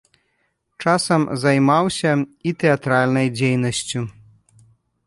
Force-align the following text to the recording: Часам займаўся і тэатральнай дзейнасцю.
Часам 0.83 1.21
займаўся 1.43 2.11
і 2.49 2.55
тэатральнай 2.65 3.27
дзейнасцю. 3.39 4.01